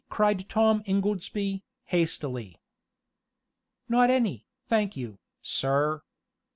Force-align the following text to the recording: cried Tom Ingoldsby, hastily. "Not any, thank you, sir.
cried 0.09 0.49
Tom 0.49 0.81
Ingoldsby, 0.87 1.61
hastily. 1.83 2.57
"Not 3.87 4.09
any, 4.09 4.47
thank 4.67 4.97
you, 4.97 5.19
sir. 5.43 6.01